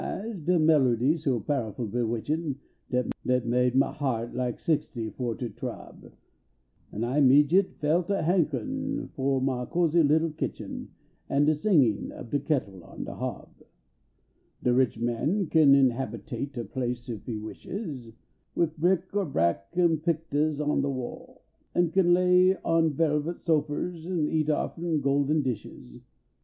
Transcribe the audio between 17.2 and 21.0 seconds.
he wishes, \Vifbrick er brack and picluahs on de